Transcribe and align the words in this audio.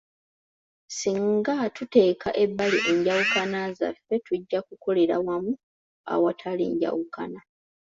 Singa 0.97 1.55
tuteeka 1.75 2.29
ebbali 2.43 2.79
enjawukana 2.91 3.59
zaffe 3.77 4.15
tujja 4.25 4.59
kukolera 4.67 5.15
wamu 5.27 5.53
awatali 6.13 6.65
njawukna. 6.75 7.39